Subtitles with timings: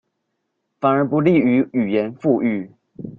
[0.79, 2.71] 反而不利於語言復育